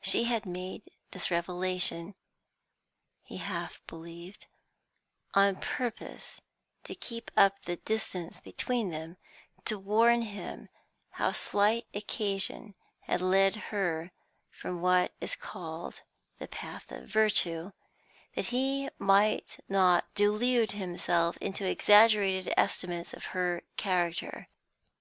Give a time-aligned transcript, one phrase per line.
[0.00, 2.16] She had made this revelation
[3.22, 4.48] he half believed
[5.32, 6.40] on purpose
[6.82, 9.16] to keep up the distance between them,
[9.66, 10.70] to warn him
[11.10, 14.10] how slight occasion had led her
[14.50, 16.02] from what is called
[16.40, 17.70] the path of virtue,
[18.34, 24.48] that he might not delude himself into exaggerated estimates of her character.